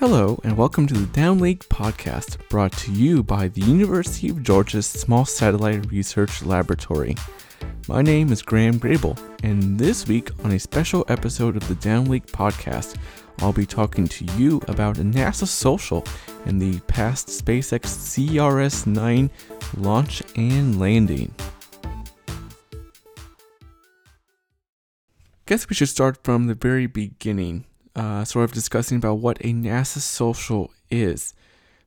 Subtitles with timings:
[0.00, 4.86] Hello, and welcome to the Downlink podcast brought to you by the University of Georgia's
[4.86, 7.14] Small Satellite Research Laboratory.
[7.86, 12.30] My name is Graham Grable, and this week on a special episode of the Downlink
[12.30, 12.96] podcast,
[13.40, 16.02] I'll be talking to you about a NASA social
[16.46, 19.30] and the past SpaceX CRS 9
[19.76, 21.34] launch and landing.
[25.44, 29.52] Guess we should start from the very beginning uh, sort of discussing about what a
[29.52, 31.34] NASA social is.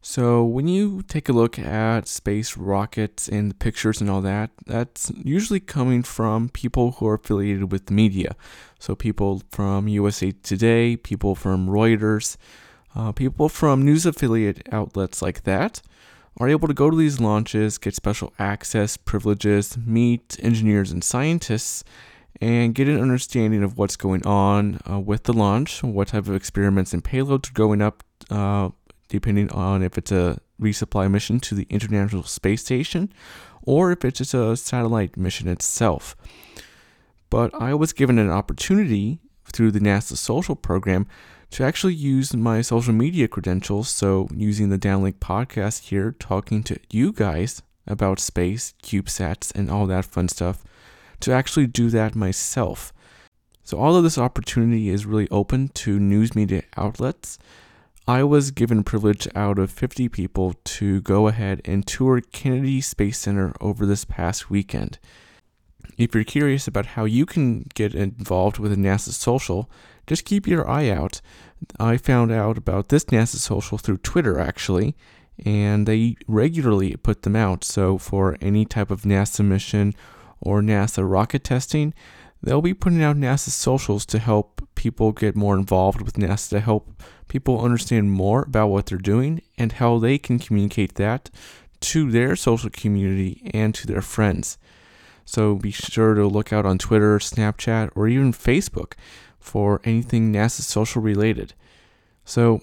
[0.06, 4.52] So, when you take a look at space rockets and the pictures and all that,
[4.66, 8.36] that's usually coming from people who are affiliated with the media.
[8.80, 12.36] So, people from USA Today, people from Reuters,
[12.96, 15.82] uh, people from news affiliate outlets like that
[16.38, 21.84] are able to go to these launches, get special access, privileges, meet engineers and scientists,
[22.42, 26.36] and get an understanding of what's going on uh, with the launch, what type of
[26.36, 28.70] experiments and payloads are going up, uh,
[29.08, 33.12] depending on if it's a resupply mission to the International Space Station
[33.62, 36.16] or if it's just a satellite mission itself.
[37.30, 39.20] But I was given an opportunity
[39.52, 41.08] through the NASA Social program
[41.52, 43.90] to actually use my social media credentials.
[43.90, 49.86] So, using the Downlink podcast here, talking to you guys about space, CubeSats, and all
[49.88, 50.64] that fun stuff
[51.24, 52.92] to actually do that myself.
[53.64, 57.40] So, although this opportunity is really open to news media outlets,
[58.06, 63.20] I was given privilege out of 50 people to go ahead and tour Kennedy Space
[63.20, 65.00] Center over this past weekend.
[65.98, 69.70] If you're curious about how you can get involved with NASA social,
[70.06, 71.22] just keep your eye out.
[71.80, 74.94] I found out about this NASA social through Twitter actually,
[75.46, 77.64] and they regularly put them out.
[77.64, 79.94] So, for any type of NASA mission
[80.44, 81.94] or NASA rocket testing,
[82.42, 86.60] they'll be putting out NASA socials to help people get more involved with NASA, to
[86.60, 91.30] help people understand more about what they're doing and how they can communicate that
[91.80, 94.58] to their social community and to their friends.
[95.26, 98.94] So be sure to look out on Twitter, Snapchat, or even Facebook
[99.40, 101.54] for anything NASA social related.
[102.26, 102.62] So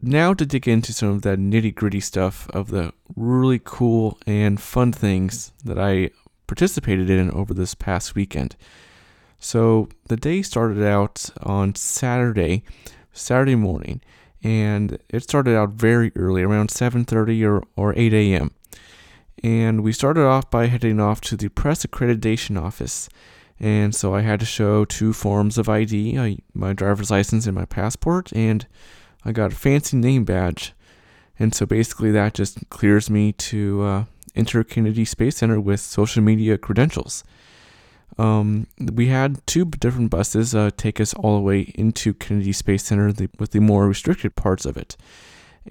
[0.00, 4.60] now to dig into some of that nitty gritty stuff of the really cool and
[4.60, 6.10] fun things that I
[6.46, 8.56] participated in over this past weekend.
[9.38, 12.64] So the day started out on Saturday,
[13.12, 14.00] Saturday morning,
[14.42, 18.52] and it started out very early, around 7:30 or, or 8 a.m.
[19.42, 23.08] And we started off by heading off to the press accreditation office.
[23.60, 27.54] And so I had to show two forms of ID, I, my driver's license and
[27.54, 28.66] my passport, and
[29.24, 30.72] I got a fancy name badge.
[31.38, 34.04] And so basically that just clears me to uh,
[34.64, 37.24] Kennedy Space Center with social media credentials.
[38.16, 42.84] Um, we had two different buses uh, take us all the way into Kennedy Space
[42.84, 44.96] Center the, with the more restricted parts of it.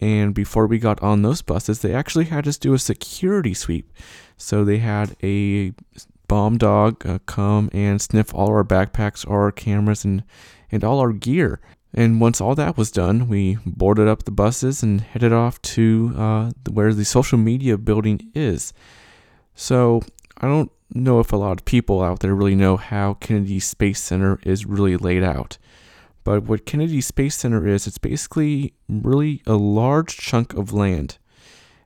[0.01, 3.91] And before we got on those buses, they actually had us do a security sweep.
[4.37, 5.73] So they had a
[6.27, 10.23] bomb dog uh, come and sniff all our backpacks, our cameras, and,
[10.71, 11.59] and all our gear.
[11.93, 16.13] And once all that was done, we boarded up the buses and headed off to
[16.17, 18.73] uh, where the social media building is.
[19.53, 20.01] So
[20.37, 24.01] I don't know if a lot of people out there really know how Kennedy Space
[24.01, 25.57] Center is really laid out.
[26.23, 31.17] But what Kennedy Space Center is, it's basically really a large chunk of land.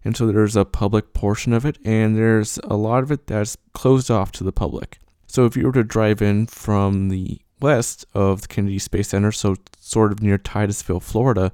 [0.06, 3.58] And so there's a public portion of it, and there's a lot of it that's
[3.74, 5.00] closed off to the public.
[5.26, 9.32] So if you were to drive in from the west of the Kennedy Space Center,
[9.32, 11.52] so sort of near Titusville, Florida,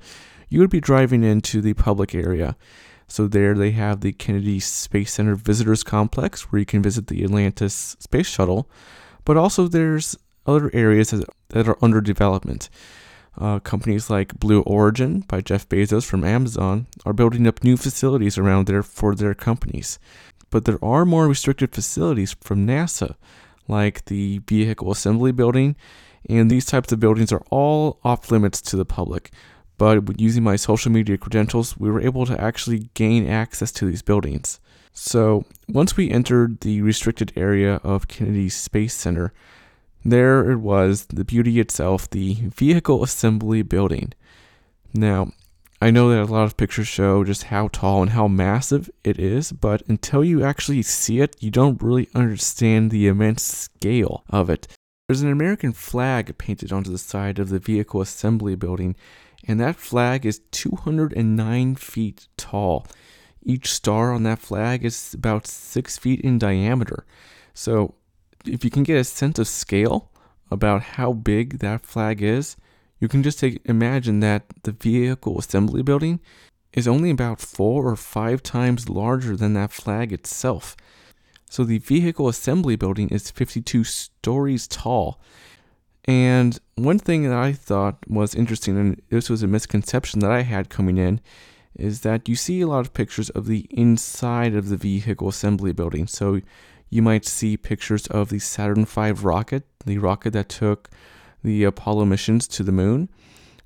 [0.49, 2.55] you would be driving into the public area.
[3.07, 7.23] So there they have the Kennedy Space Center Visitors Complex where you can visit the
[7.23, 8.69] Atlantis space shuttle,
[9.25, 10.15] but also there's
[10.45, 11.11] other areas
[11.49, 12.69] that are under development.
[13.37, 18.37] Uh, companies like Blue Origin by Jeff Bezos from Amazon are building up new facilities
[18.37, 19.97] around there for their companies.
[20.51, 23.15] But there are more restricted facilities from NASA
[23.67, 25.75] like the vehicle assembly building,
[26.29, 29.31] and these types of buildings are all off limits to the public.
[29.77, 34.01] But using my social media credentials, we were able to actually gain access to these
[34.01, 34.59] buildings.
[34.93, 39.33] So once we entered the restricted area of Kennedy Space Center,
[40.05, 44.13] there it was, the beauty itself, the vehicle assembly building.
[44.93, 45.31] Now,
[45.83, 49.19] I know that a lot of pictures show just how tall and how massive it
[49.19, 54.49] is, but until you actually see it, you don't really understand the immense scale of
[54.49, 54.65] it.
[55.09, 58.95] There's an American flag painted onto the side of the vehicle assembly building,
[59.45, 62.87] and that flag is 209 feet tall.
[63.41, 67.05] Each star on that flag is about 6 feet in diameter.
[67.53, 67.95] So,
[68.45, 70.13] if you can get a sense of scale
[70.49, 72.55] about how big that flag is,
[73.03, 76.21] you can just take, imagine that the vehicle assembly building
[76.71, 80.77] is only about four or five times larger than that flag itself.
[81.49, 85.19] So the vehicle assembly building is 52 stories tall.
[86.05, 90.43] And one thing that I thought was interesting, and this was a misconception that I
[90.43, 91.19] had coming in,
[91.75, 95.73] is that you see a lot of pictures of the inside of the vehicle assembly
[95.73, 96.07] building.
[96.07, 96.39] So
[96.89, 100.89] you might see pictures of the Saturn V rocket, the rocket that took
[101.43, 103.09] the Apollo missions to the moon,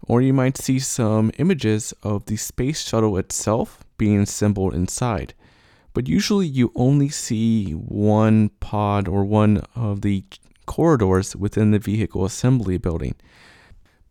[0.01, 5.33] or you might see some images of the space shuttle itself being assembled inside.
[5.93, 10.23] But usually you only see one pod or one of the
[10.65, 13.15] corridors within the vehicle assembly building.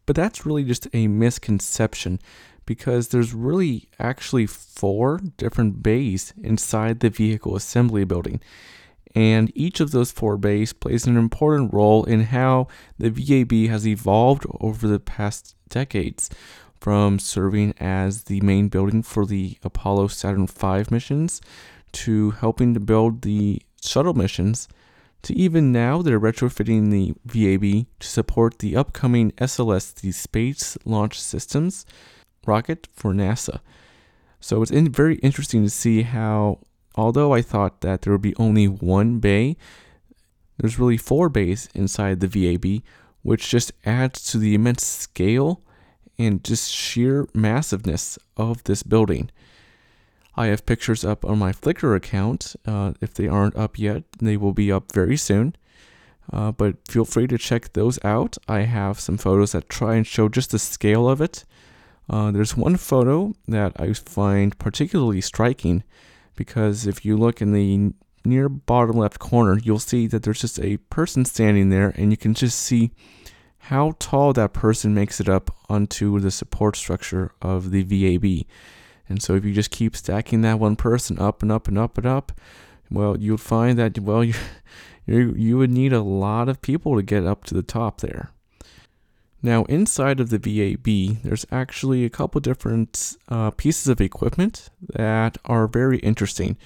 [0.06, 2.18] But that's really just a misconception
[2.64, 8.40] because there's really actually four different bays inside the vehicle assembly building
[9.16, 12.68] and each of those four bays plays an important role in how
[12.98, 16.28] the VAB has evolved over the past decades,
[16.78, 21.40] from serving as the main building for the Apollo Saturn V missions
[21.92, 24.68] to helping to build the shuttle missions
[25.22, 31.18] to even now they're retrofitting the VAB to support the upcoming SLS, the Space Launch
[31.20, 31.86] Systems
[32.46, 33.60] rocket for NASA.
[34.38, 36.60] So it's very interesting to see how
[36.96, 39.56] although I thought that there would be only one bay,
[40.58, 42.82] there's really four bays inside the VAB,
[43.22, 45.60] which just adds to the immense scale
[46.18, 49.30] and just sheer massiveness of this building.
[50.36, 52.56] I have pictures up on my Flickr account.
[52.66, 55.56] Uh, if they aren't up yet, they will be up very soon.
[56.32, 58.36] Uh, but feel free to check those out.
[58.48, 61.44] I have some photos that try and show just the scale of it.
[62.08, 65.84] Uh, there's one photo that I find particularly striking
[66.36, 67.92] because if you look in the
[68.24, 72.16] near bottom left corner, you'll see that there's just a person standing there, and you
[72.16, 72.90] can just see
[73.58, 78.46] how tall that person makes it up onto the support structure of the VAB.
[79.08, 81.96] And so if you just keep stacking that one person up and up and up
[81.98, 82.32] and up,
[82.90, 84.34] well, you'll find that well you
[85.06, 88.30] you you would need a lot of people to get up to the top there.
[89.46, 95.38] Now, inside of the VAB, there's actually a couple different uh, pieces of equipment that
[95.44, 96.56] are very interesting.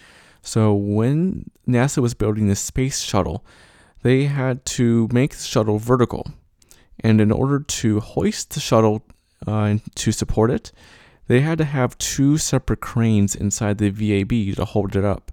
[0.41, 3.45] So, when NASA was building the space shuttle,
[4.01, 6.33] they had to make the shuttle vertical.
[7.01, 9.03] And in order to hoist the shuttle
[9.47, 10.73] uh, to support it,
[11.29, 15.31] they had to have two separate cranes inside the VAB to hold it up.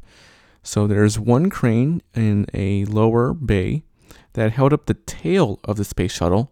[0.64, 3.84] So, there's one crane in a lower bay
[4.34, 6.52] that held up the tail of the space shuttle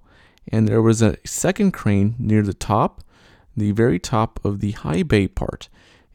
[0.52, 3.04] and there was a second crane near the top,
[3.56, 5.70] the very top of the high bay part,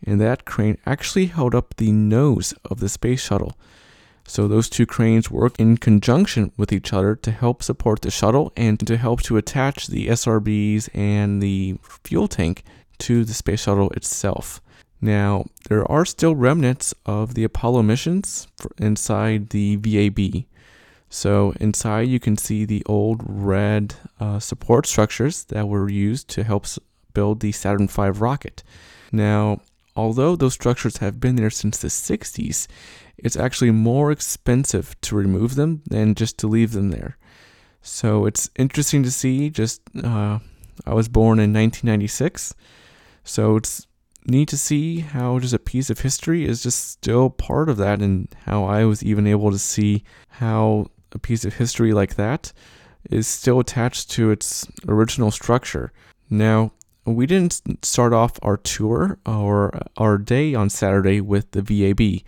[0.04, 3.56] and that crane actually held up the nose of the space shuttle.
[4.26, 8.52] So those two cranes work in conjunction with each other to help support the shuttle
[8.56, 12.62] and to help to attach the SRBs and the fuel tank
[12.98, 14.60] to the space shuttle itself.
[15.00, 18.46] Now, there are still remnants of the Apollo missions
[18.78, 20.44] inside the VAB.
[21.12, 26.44] So inside you can see the old red uh, support structures that were used to
[26.44, 26.66] help
[27.12, 28.62] build the Saturn V rocket.
[29.10, 29.60] Now,
[29.96, 32.68] although those structures have been there since the 60s,
[33.18, 37.18] it's actually more expensive to remove them than just to leave them there.
[37.82, 39.50] So it's interesting to see.
[39.50, 40.38] Just uh,
[40.86, 42.54] I was born in 1996,
[43.24, 43.86] so it's
[44.26, 48.00] neat to see how just a piece of history is just still part of that,
[48.00, 52.52] and how I was even able to see how a piece of history like that
[53.10, 55.92] is still attached to its original structure.
[56.28, 56.72] Now,
[57.04, 62.22] we didn't start off our tour or our day on Saturday with the VAB.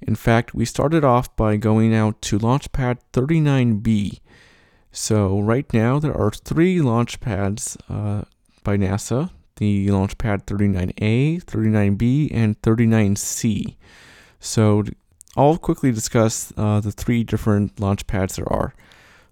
[0.00, 4.20] In fact, we started off by going out to Launchpad 39B.
[4.92, 8.22] So, right now, there are three launch pads uh,
[8.62, 13.76] by NASA the Launchpad 39A, 39B, and 39C.
[14.40, 14.84] So,
[15.38, 18.74] I'll quickly discuss uh, the three different launch pads there are.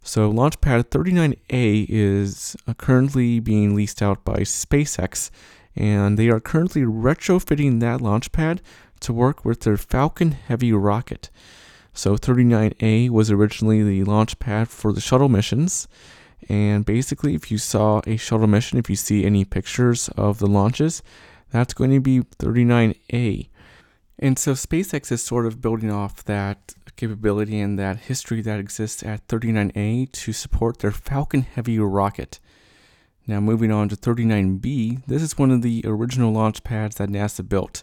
[0.04, 5.30] So, Launchpad 39A is uh, currently being leased out by SpaceX,
[5.74, 8.62] and they are currently retrofitting that launch pad
[9.00, 11.28] to work with their Falcon Heavy rocket.
[11.92, 15.88] So, 39A was originally the launch pad for the shuttle missions.
[16.48, 20.46] And basically, if you saw a shuttle mission, if you see any pictures of the
[20.46, 21.02] launches,
[21.50, 23.48] that's going to be 39A.
[24.18, 29.02] And so SpaceX is sort of building off that capability and that history that exists
[29.02, 32.40] at 39A to support their Falcon Heavy rocket.
[33.26, 37.46] Now, moving on to 39B, this is one of the original launch pads that NASA
[37.46, 37.82] built.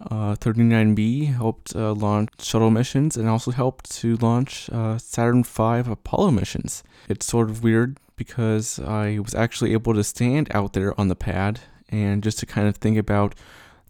[0.00, 5.90] Uh, 39B helped uh, launch shuttle missions and also helped to launch uh, Saturn V
[5.90, 6.82] Apollo missions.
[7.08, 11.16] It's sort of weird because I was actually able to stand out there on the
[11.16, 13.34] pad and just to kind of think about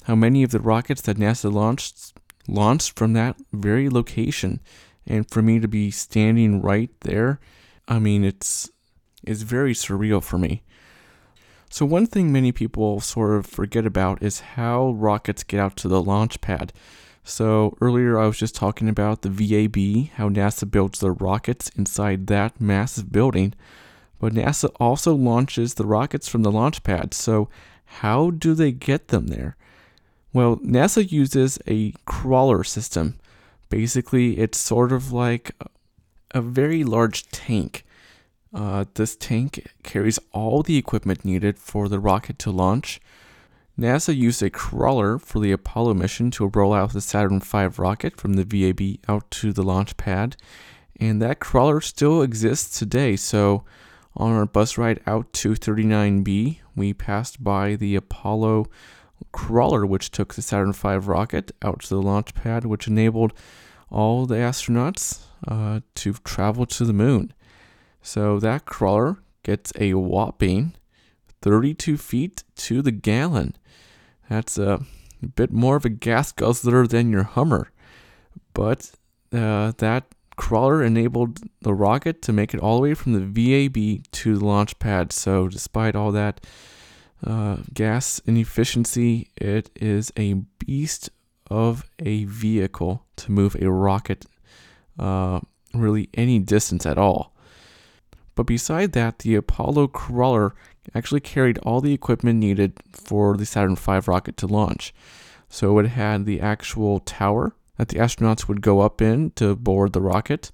[0.08, 2.14] how many of the rockets that NASA launched
[2.48, 4.58] launched from that very location.
[5.06, 7.40] And for me to be standing right there,
[7.86, 8.70] I mean, it's
[9.22, 10.62] it's very surreal for me.
[11.68, 15.88] So, one thing many people sort of forget about is how rockets get out to
[15.88, 16.72] the launch pad.
[17.22, 22.28] So, earlier I was just talking about the VAB, how NASA builds their rockets inside
[22.28, 23.52] that massive building.
[24.18, 27.12] But NASA also launches the rockets from the launch pad.
[27.12, 27.50] So,
[28.00, 29.58] how do they get them there?
[30.32, 33.18] Well, NASA uses a crawler system.
[33.68, 35.52] Basically, it's sort of like
[36.32, 37.84] a very large tank
[38.52, 43.00] uh, this tank carries all the equipment needed for the rocket to launch.
[43.78, 48.16] NASA used a crawler for the Apollo mission to roll out the Saturn V rocket
[48.16, 50.36] from the VAB out to the launch pad,
[50.98, 53.14] and that crawler still exists today.
[53.14, 53.64] So,
[54.16, 58.66] on our bus ride out to 39B, we passed by the Apollo
[59.32, 63.32] crawler, which took the Saturn V rocket out to the launch pad, which enabled
[63.90, 67.32] all the astronauts uh, to travel to the moon.
[68.02, 70.74] So that crawler gets a whopping
[71.42, 73.56] 32 feet to the gallon.
[74.28, 74.80] That's a
[75.34, 77.70] bit more of a gas guzzler than your Hummer.
[78.54, 78.90] But
[79.32, 80.04] uh, that
[80.36, 83.20] crawler enabled the rocket to make it all the way from the
[83.68, 85.12] VAB to the launch pad.
[85.12, 86.44] So, despite all that
[87.24, 91.10] uh, gas inefficiency, it is a beast
[91.50, 94.26] of a vehicle to move a rocket
[94.98, 95.40] uh,
[95.74, 97.34] really any distance at all.
[98.34, 100.54] But beside that, the Apollo crawler
[100.94, 104.94] actually carried all the equipment needed for the Saturn V rocket to launch.
[105.48, 109.92] So it had the actual tower that the astronauts would go up in to board
[109.92, 110.52] the rocket.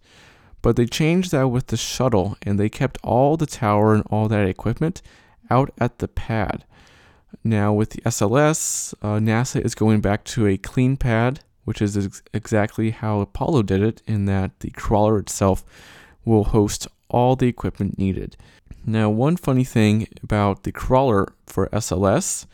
[0.62, 4.28] But they changed that with the shuttle and they kept all the tower and all
[4.28, 5.02] that equipment
[5.50, 6.64] out at the pad.
[7.42, 11.96] Now, with the SLS, uh, NASA is going back to a clean pad, which is
[11.96, 15.64] ex- exactly how Apollo did it, in that the crawler itself
[16.24, 18.36] will host all the equipment needed.
[18.86, 22.46] Now, one funny thing about the crawler for SLS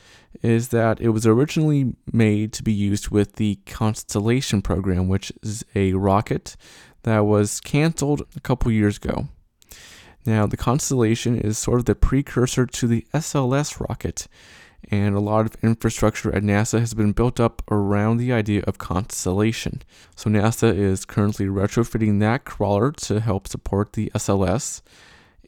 [0.43, 5.65] is that it was originally made to be used with the Constellation program, which is
[5.75, 6.57] a rocket
[7.03, 9.29] that was canceled a couple years ago.
[10.27, 14.29] Now, the Constellation is sort of the precursor to the SLS rocket,
[14.91, 18.79] and a lot of infrastructure at NASA has been built up around the idea of
[18.79, 19.83] constellation.
[20.17, 24.83] So NASA is currently retrofitting that crawler to help support the SLS.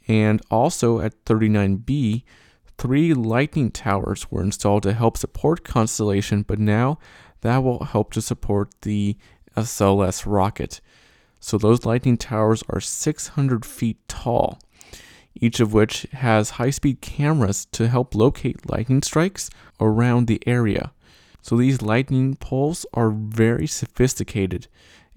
[0.08, 2.24] And also at 39B,
[2.78, 6.98] three lightning towers were installed to help support Constellation, but now
[7.40, 9.16] that will help to support the
[9.56, 10.80] SLS rocket.
[11.42, 14.58] So those lightning towers are 600 feet tall
[15.34, 20.92] each of which has high speed cameras to help locate lightning strikes around the area.
[21.40, 24.68] So these lightning poles are very sophisticated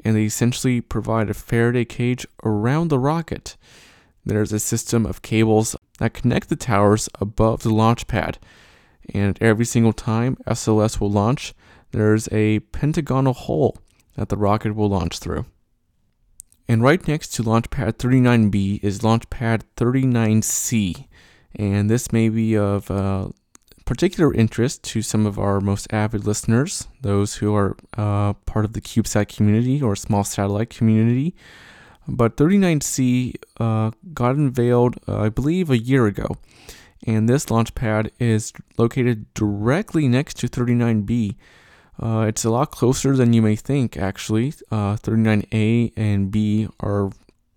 [0.03, 3.55] and they essentially provide a Faraday cage around the rocket.
[4.25, 8.38] There's a system of cables that connect the towers above the launch pad,
[9.13, 11.53] and every single time SLS will launch,
[11.91, 13.77] there's a pentagonal hole
[14.15, 15.46] that the rocket will launch through.
[16.67, 21.07] And right next to Launchpad 39B is Launchpad 39C.
[21.55, 23.29] And this may be of uh,
[23.86, 28.74] particular interest to some of our most avid listeners, those who are uh, part of
[28.74, 31.36] the CubeSat community or small satellite community.
[32.07, 36.38] But 39C uh, got unveiled, uh, I believe, a year ago.
[37.05, 41.36] And this launch pad is located directly next to 39B.
[42.02, 44.54] Uh, it's a lot closer than you may think, actually.
[44.72, 47.12] Uh, 39A and B are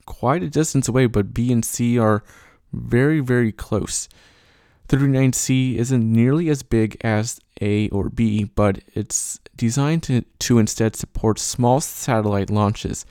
[0.06, 2.22] quite a distance away, but B and C are
[2.72, 4.08] very, very close.
[4.88, 10.96] 39C isn't nearly as big as A or B, but it's designed to, to instead
[10.96, 13.04] support small satellite launches.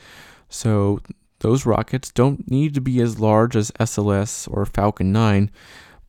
[0.49, 1.01] So
[1.39, 5.51] those rockets don't need to be as large as SLS or Falcon 9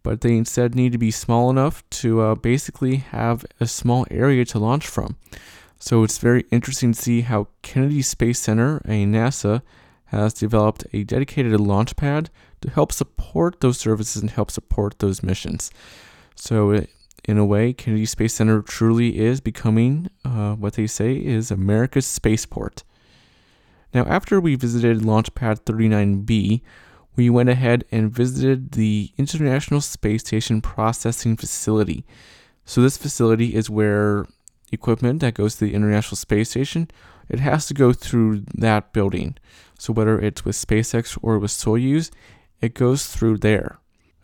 [0.09, 4.43] but they instead need to be small enough to uh, basically have a small area
[4.43, 5.19] to launch from.
[5.79, 9.61] So it's very interesting to see how Kennedy Space Center and NASA
[10.07, 12.31] has developed a dedicated launch pad
[12.63, 15.71] to help support those services and help support those missions.
[16.35, 16.89] So, it,
[17.25, 22.07] in a way, Kennedy Space Center truly is becoming uh, what they say is America's
[22.07, 22.83] spaceport.
[23.93, 26.63] Now, after we visited Launch Pad 39B,
[27.19, 32.07] we went ahead and visited the International Space Station Processing Facility.
[32.65, 34.27] So, this facility is where
[34.73, 36.91] equipment that goes to the International Space Station,
[37.29, 39.37] it has to go through that building.
[39.79, 42.11] So whether it's with SpaceX or with Soyuz,
[42.61, 43.79] it goes through there.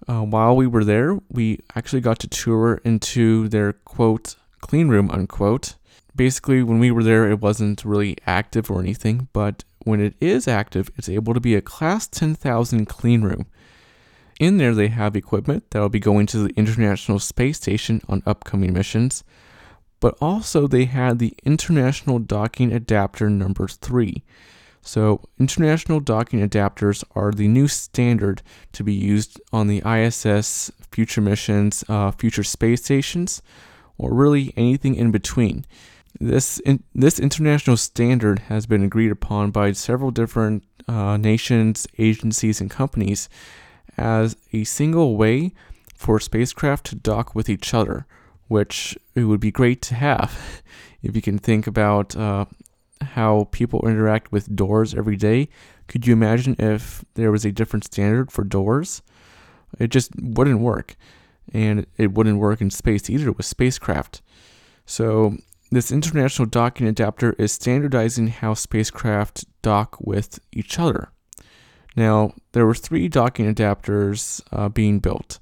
[0.09, 5.11] Uh, while we were there, we actually got to tour into their quote clean room
[5.11, 5.77] unquote.
[6.17, 10.49] Basically, when we were there, it wasn't really active or anything, but when it is
[10.49, 13.47] active, it's able to be a class 10,000 clean room.
[14.41, 18.23] In there, they have equipment that will be going to the International Space Station on
[18.27, 19.23] upcoming missions,
[20.01, 24.25] but also they had the International Docking Adapter number 3.
[24.87, 31.23] So, international docking adapters are the new standard to be used on the ISS, future
[31.23, 33.41] missions, uh, future space stations,
[33.97, 35.65] or really anything in between.
[36.21, 42.61] This in, this international standard has been agreed upon by several different uh, nations, agencies,
[42.61, 43.29] and companies
[43.97, 45.53] as a single way
[45.95, 48.07] for spacecraft to dock with each other,
[48.49, 50.63] which it would be great to have
[51.03, 52.45] if you can think about uh,
[53.01, 55.49] how people interact with doors every day.
[55.89, 59.03] Could you imagine if there was a different standard for doors?
[59.79, 60.97] It just wouldn't work.
[61.53, 64.23] And it wouldn't work in space either with spacecraft.
[64.87, 65.37] So,
[65.75, 71.11] this international docking adapter is standardizing how spacecraft dock with each other.
[71.97, 75.39] Now, there were three docking adapters uh, being built.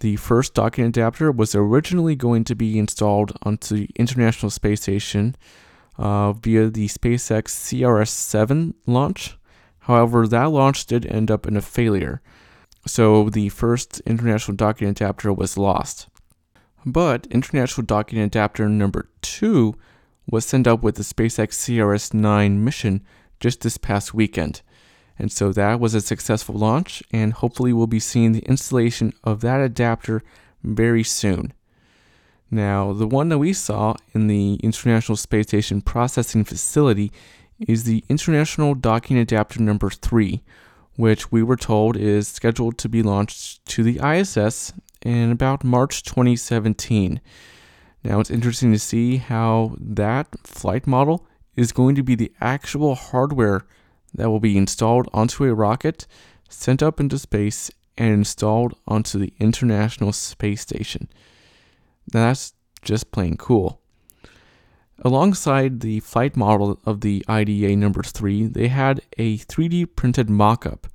[0.00, 5.36] The first docking adapter was originally going to be installed onto the International Space Station
[5.96, 9.38] uh, via the SpaceX CRS 7 launch.
[9.80, 12.22] However, that launch did end up in a failure,
[12.86, 16.08] so the first international docking adapter was lost.
[16.86, 19.74] But international docking adapter number 2
[20.26, 23.02] was sent up with the SpaceX CRS 9 mission
[23.40, 24.62] just this past weekend.
[25.18, 29.40] And so that was a successful launch, and hopefully, we'll be seeing the installation of
[29.42, 30.22] that adapter
[30.62, 31.52] very soon.
[32.50, 37.12] Now, the one that we saw in the International Space Station processing facility
[37.60, 40.42] is the International Docking Adapter number 3,
[40.96, 44.72] which we were told is scheduled to be launched to the ISS
[45.04, 47.20] in about March 2017.
[48.02, 52.94] Now, it's interesting to see how that flight model is going to be the actual
[52.94, 53.66] hardware
[54.14, 56.06] that will be installed onto a rocket,
[56.48, 61.08] sent up into space, and installed onto the International Space Station.
[62.12, 63.80] Now, that's just plain cool.
[65.02, 70.66] Alongside the flight model of the IDA number 3, they had a 3D printed mock
[70.66, 70.86] up.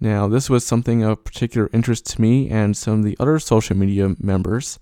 [0.00, 3.76] Now, this was something of particular interest to me and some of the other social
[3.76, 4.78] media members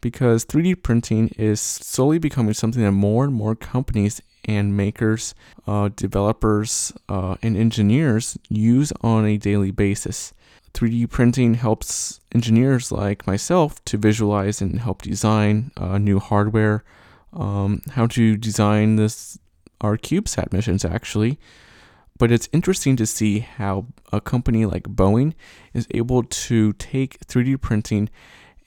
[0.00, 5.34] because 3D printing is slowly becoming something that more and more companies and makers,
[5.66, 10.34] uh, developers, uh, and engineers use on a daily basis.
[10.74, 16.84] 3D printing helps engineers like myself to visualize and help design uh, new hardware,
[17.32, 19.38] um, how to design this
[19.80, 21.38] our CubeSat missions actually.
[22.16, 25.34] But it's interesting to see how a company like Boeing
[25.72, 28.08] is able to take 3D printing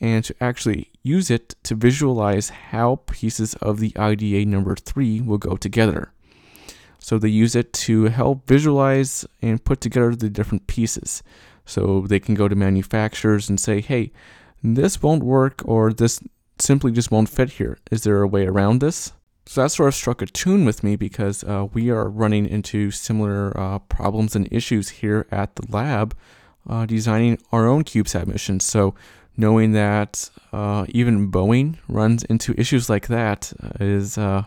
[0.02, 5.38] and to actually use it to visualize how pieces of the IDA number three will
[5.38, 6.12] go together.
[7.00, 11.24] So they use it to help visualize and put together the different pieces.
[11.66, 14.12] So they can go to manufacturers and say, hey,
[14.62, 16.20] this won't work or this
[16.60, 17.78] simply just won't fit here.
[17.92, 19.14] Is there a way around this?
[19.48, 22.92] So that sort of struck a tune with me because uh, we are running into
[22.92, 26.14] similar uh, problems and issues here at the lab
[26.70, 28.66] uh, designing our own CubeSat missions.
[28.66, 28.94] So
[29.38, 34.44] knowing that uh, even Boeing runs into issues like that is uh,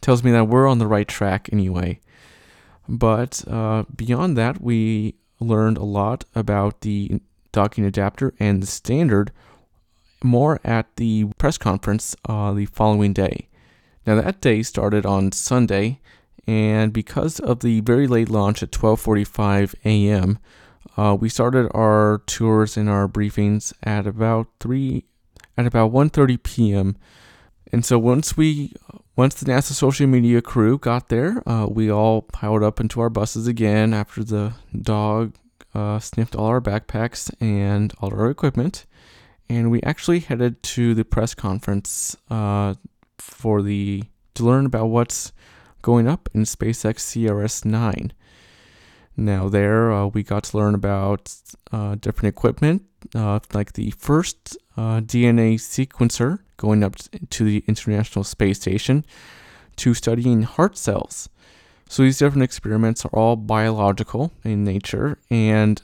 [0.00, 2.00] tells me that we're on the right track anyway.
[2.88, 7.20] But uh, beyond that, we learned a lot about the
[7.52, 9.30] docking adapter and the standard
[10.24, 13.48] more at the press conference uh, the following day.
[14.06, 16.00] Now that day started on Sunday,
[16.46, 20.38] and because of the very late launch at 12:45 a.m.,
[20.96, 25.04] uh, we started our tours and our briefings at about three,
[25.56, 26.96] at about 1:30 p.m.
[27.72, 28.74] And so once we,
[29.16, 33.08] once the NASA social media crew got there, uh, we all piled up into our
[33.08, 35.34] buses again after the dog
[35.74, 38.84] uh, sniffed all our backpacks and all our equipment,
[39.48, 42.74] and we actually headed to the press conference uh,
[43.22, 44.04] for the
[44.34, 45.32] to learn about what's
[45.82, 48.12] going up in SpaceX CRS 9.
[49.16, 51.34] Now, there uh, we got to learn about
[51.70, 52.82] uh, different equipment,
[53.14, 56.96] uh, like the first uh, DNA sequencer going up
[57.30, 59.04] to the International Space Station,
[59.76, 61.28] to studying heart cells.
[61.88, 65.82] So, these different experiments are all biological in nature, and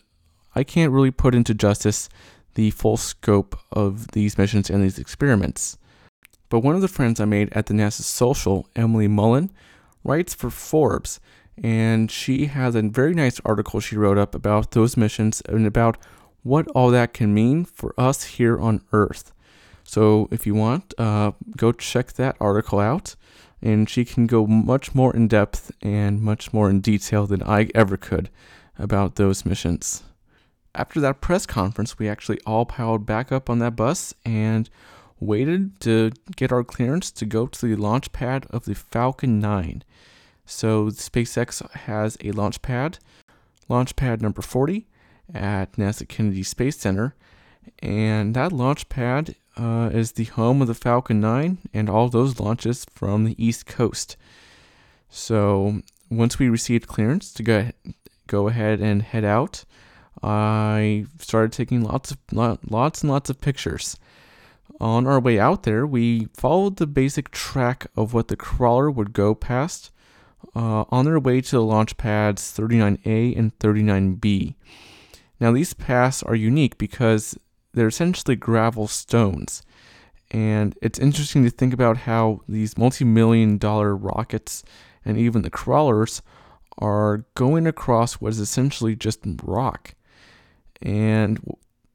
[0.55, 2.09] I can't really put into justice
[2.55, 5.77] the full scope of these missions and these experiments.
[6.49, 9.51] But one of the friends I made at the NASA Social, Emily Mullin,
[10.05, 11.21] writes for Forbes,
[11.63, 15.99] and she has a very nice article she wrote up about those missions and about
[16.43, 19.33] what all that can mean for us here on Earth.
[19.85, 23.17] So if you want, uh, go check that article out,
[23.61, 27.69] and she can go much more in depth and much more in detail than I
[27.75, 28.31] ever could
[28.79, 30.05] about those missions.
[30.75, 34.71] After that press conference, we actually all piled back up on that bus and
[35.21, 39.83] waited to get our clearance to go to the launch pad of the Falcon 9.
[40.47, 42.99] So SpaceX has a launch pad,
[43.69, 44.87] launch pad number 40
[45.35, 47.15] at NASA Kennedy Space Center,
[47.81, 52.41] and that launch pad uh, is the home of the Falcon 9 and all those
[52.41, 54.17] launches from the East Coast.
[55.11, 57.71] So once we received clearance to go
[58.27, 59.65] go ahead and head out,
[60.23, 63.97] I started taking lots of lots and lots of pictures.
[64.81, 69.13] On our way out there, we followed the basic track of what the crawler would
[69.13, 69.91] go past
[70.55, 74.55] uh, on their way to the launch pads 39A and 39B.
[75.41, 77.37] Now, these paths are unique because
[77.73, 79.63] they're essentially gravel stones.
[80.31, 84.63] And it's interesting to think about how these multi million dollar rockets
[85.05, 86.23] and even the crawlers
[86.79, 89.95] are going across what is essentially just rock.
[90.83, 91.41] And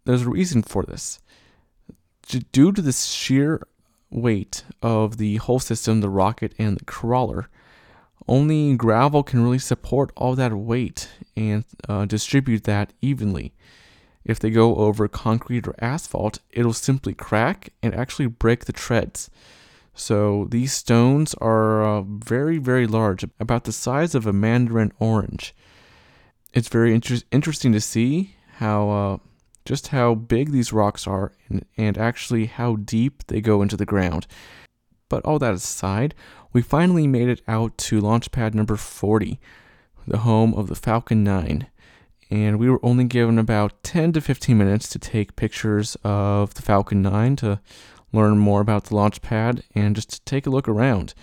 [0.05, 1.19] there's a reason for this.
[2.51, 3.61] Due to the sheer
[4.09, 7.49] weight of the whole system, the rocket and the crawler,
[8.27, 13.53] only gravel can really support all that weight and uh, distribute that evenly.
[14.23, 19.29] If they go over concrete or asphalt, it'll simply crack and actually break the treads.
[19.93, 25.53] So these stones are uh, very, very large, about the size of a mandarin orange.
[26.53, 29.17] It's very inter- interesting to see how uh,
[29.65, 33.85] just how big these rocks are and, and actually how deep they go into the
[33.85, 34.27] ground.
[35.09, 36.15] But all that aside,
[36.51, 39.39] we finally made it out to launch pad number 40,
[40.07, 41.67] the home of the Falcon 9.
[42.29, 46.61] And we were only given about 10 to 15 minutes to take pictures of the
[46.61, 47.59] Falcon 9 to
[48.11, 51.13] learn more about the launch pad and just to take a look around.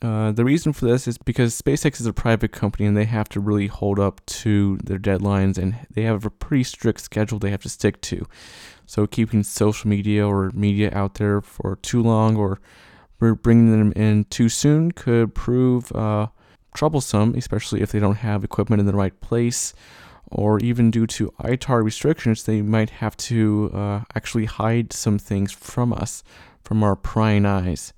[0.00, 3.28] Uh, the reason for this is because SpaceX is a private company and they have
[3.28, 7.50] to really hold up to their deadlines and they have a pretty strict schedule they
[7.50, 8.24] have to stick to.
[8.86, 12.60] So keeping social media or media out there for too long or
[13.18, 16.28] bringing them in too soon could prove uh,
[16.74, 19.74] troublesome, especially if they don't have equipment in the right place,
[20.30, 25.50] or even due to ITAR restrictions, they might have to uh, actually hide some things
[25.50, 26.22] from us,
[26.62, 27.92] from our prying eyes.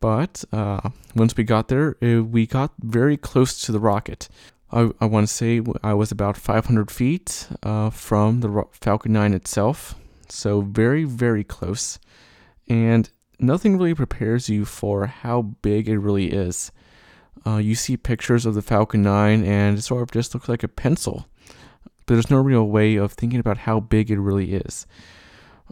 [0.00, 4.28] But uh, once we got there, it, we got very close to the rocket.
[4.70, 9.34] I, I want to say I was about 500 feet uh, from the Falcon 9
[9.34, 9.94] itself,
[10.28, 11.98] so very, very close.
[12.68, 16.70] And nothing really prepares you for how big it really is.
[17.46, 20.62] Uh, you see pictures of the Falcon 9 and it sort of just looks like
[20.62, 21.26] a pencil.
[22.06, 24.86] But there's no real way of thinking about how big it really is.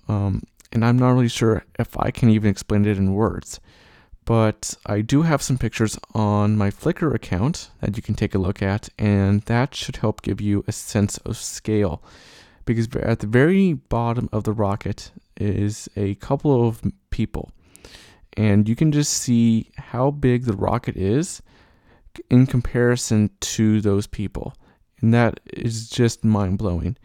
[0.08, 3.60] Um, and I'm not really sure if I can even explain it in words.
[4.26, 8.38] But I do have some pictures on my Flickr account that you can take a
[8.38, 12.02] look at, and that should help give you a sense of scale.
[12.66, 17.50] Because at the very bottom of the rocket is a couple of people
[18.36, 21.42] and you can just see how big the rocket is
[22.30, 24.54] in comparison to those people.
[25.00, 26.96] And that is just mind blowing.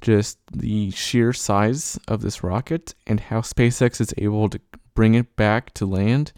[0.00, 4.60] Just the sheer size of this rocket and how SpaceX is able to
[4.94, 6.32] bring it back to land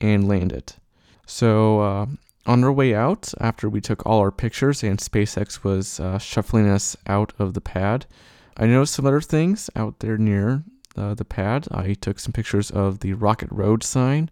[0.00, 0.76] and land it.
[1.26, 2.06] So, uh,
[2.46, 6.66] on our way out, after we took all our pictures and SpaceX was uh, shuffling
[6.68, 8.06] us out of the pad,
[8.56, 10.64] I noticed some other things out there near
[10.96, 11.68] uh, the pad.
[11.70, 14.30] I took some pictures of the Rocket Road sign,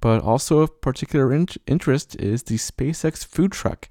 [0.00, 3.88] but also of particular in- interest is the SpaceX food truck.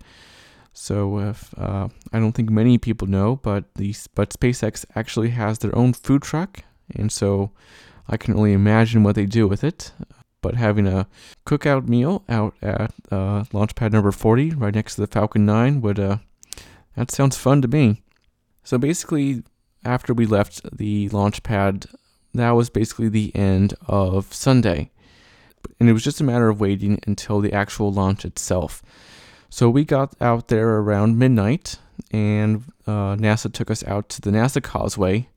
[0.73, 5.57] So if uh, I don't think many people know, but the but SpaceX actually has
[5.57, 6.63] their own food truck,
[6.95, 7.51] and so
[8.07, 9.91] I can only imagine what they do with it.
[10.41, 11.07] But having a
[11.45, 15.81] cookout meal out at uh, launch pad number 40, right next to the Falcon 9,
[15.81, 16.17] would uh,
[16.95, 18.03] that sounds fun to me.
[18.63, 19.43] So basically,
[19.85, 21.85] after we left the launch pad,
[22.33, 24.91] that was basically the end of Sunday.
[25.79, 28.81] And it was just a matter of waiting until the actual launch itself.
[29.49, 31.77] So we got out there around midnight,
[32.11, 35.29] and uh, NASA took us out to the NASA Causeway.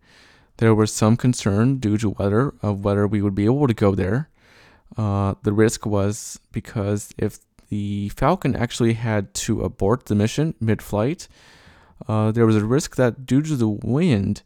[0.56, 3.94] There was some concern due to weather of whether we would be able to go
[3.94, 4.29] there.
[4.96, 10.83] Uh, the risk was because if the Falcon actually had to abort the mission mid
[10.83, 11.29] flight,
[12.09, 14.42] uh, there was a risk that due to the wind,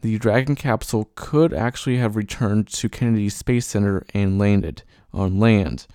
[0.00, 5.86] the Dragon capsule could actually have returned to Kennedy Space Center and landed on land.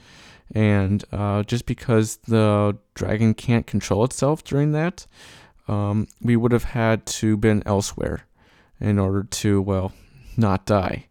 [0.54, 5.08] And uh, just because the Dragon can't control itself during that,
[5.68, 8.26] um, we would have had to been elsewhere
[8.80, 9.94] in order to, well,
[10.38, 11.08] not die.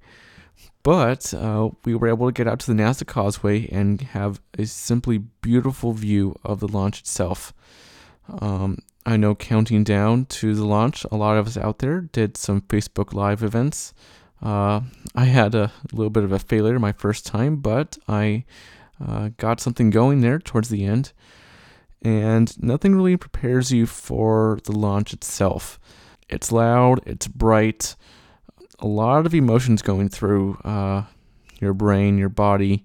[0.84, 4.66] But uh, we were able to get out to the NASA Causeway and have a
[4.66, 7.54] simply beautiful view of the launch itself.
[8.28, 12.36] Um, I know counting down to the launch, a lot of us out there did
[12.36, 13.94] some Facebook Live events.
[14.42, 14.82] Uh,
[15.14, 18.44] I had a little bit of a failure my first time, but I
[19.02, 21.12] uh, got something going there towards the end.
[22.02, 25.80] And nothing really prepares you for the launch itself.
[26.28, 27.96] It's loud, it's bright,
[28.80, 31.04] a lot of emotions going through uh,
[31.60, 32.84] your brain, your body.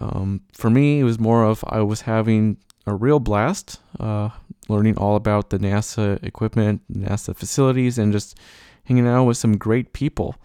[0.00, 4.30] Um, for me, it was more of I was having a real blast, uh,
[4.68, 8.38] learning all about the NASA equipment, NASA facilities, and just
[8.84, 10.36] hanging out with some great people.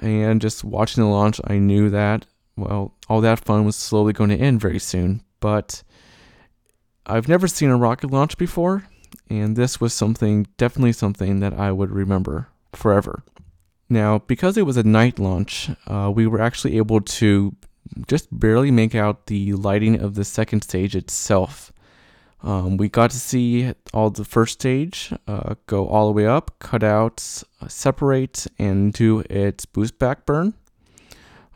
[0.00, 4.30] And just watching the launch, I knew that, well, all that fun was slowly going
[4.30, 5.22] to end very soon.
[5.40, 5.82] But
[7.06, 8.84] I've never seen a rocket launch before,
[9.28, 13.22] and this was something, definitely something that I would remember forever.
[13.94, 17.54] Now, because it was a night launch, uh, we were actually able to
[18.08, 21.72] just barely make out the lighting of the second stage itself.
[22.42, 26.58] Um, we got to see all the first stage uh, go all the way up,
[26.58, 30.54] cut out, uh, separate, and do its boost back burn.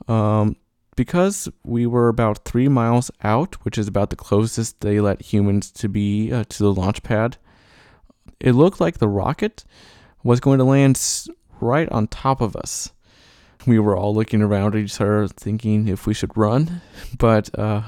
[0.07, 0.55] Um,
[0.95, 5.73] because we were about three miles out, which is about the closest they let humans
[5.73, 7.37] to be uh, to the launch pad,
[8.39, 9.65] it looked like the rocket
[10.23, 10.97] was going to land
[11.61, 12.93] right on top of us.
[13.67, 16.81] We were all looking around at each other, thinking if we should run,
[17.19, 17.83] but uh,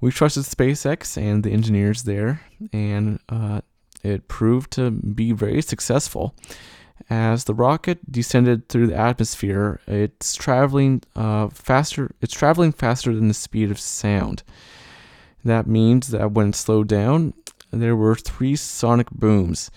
[0.00, 2.42] we trusted SpaceX and the engineers there,
[2.72, 3.62] and uh,
[4.02, 6.34] it proved to be very successful.
[7.10, 12.14] As the rocket descended through the atmosphere, it's traveling uh, faster.
[12.20, 14.42] It's traveling faster than the speed of sound.
[15.44, 17.34] That means that when it slowed down,
[17.70, 19.70] there were three sonic booms.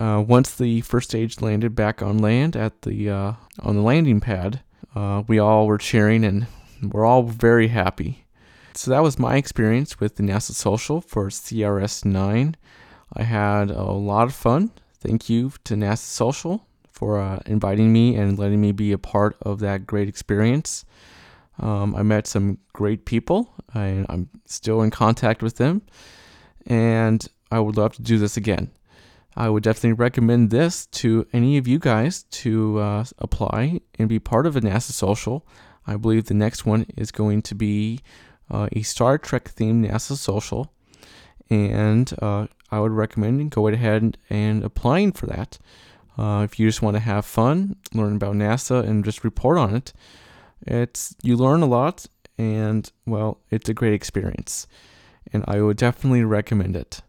[0.00, 4.18] Uh, once the first stage landed back on land at the uh, on the landing
[4.18, 4.62] pad,
[4.94, 6.46] uh, we all were cheering and
[6.82, 8.24] we're all very happy.
[8.74, 12.56] So that was my experience with the NASA Social for CRS 9.
[13.14, 14.70] I had a lot of fun.
[15.00, 19.36] Thank you to NASA Social for uh, inviting me and letting me be a part
[19.42, 20.86] of that great experience.
[21.58, 23.52] Um, I met some great people.
[23.74, 25.82] I, I'm still in contact with them
[26.66, 28.70] and I would love to do this again.
[29.36, 34.18] I would definitely recommend this to any of you guys to uh, apply and be
[34.18, 35.46] part of a NASA social.
[35.86, 38.00] I believe the next one is going to be
[38.50, 40.72] uh, a Star Trek themed NASA social,
[41.48, 45.58] and uh, I would recommend go ahead and applying for that.
[46.18, 49.74] Uh, if you just want to have fun, learn about NASA, and just report on
[49.74, 49.92] it,
[50.66, 54.66] it's you learn a lot, and well, it's a great experience
[55.32, 57.02] and I would definitely recommend it.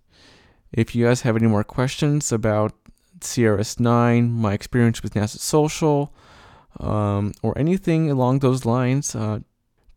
[0.74, 2.74] If you guys have any more questions about
[3.20, 6.14] CRS9, my experience with NASA Social,
[6.80, 9.40] um, or anything along those lines, uh,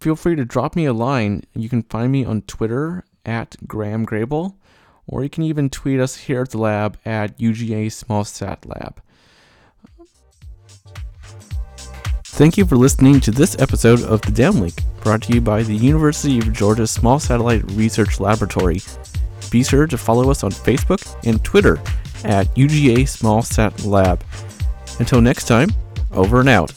[0.01, 1.45] feel free to drop me a line.
[1.55, 4.57] You can find me on Twitter at Graham Grable,
[5.07, 9.01] or you can even tweet us here at the lab at UGA SmallSat Lab.
[12.25, 15.77] Thank you for listening to this episode of The Downlink, brought to you by the
[15.77, 18.81] University of Georgia Small Satellite Research Laboratory.
[19.55, 21.77] Be sure to follow us on Facebook and Twitter
[22.25, 24.25] at UGA Small Sat Lab.
[24.99, 25.69] Until next time,
[26.11, 26.73] over and out.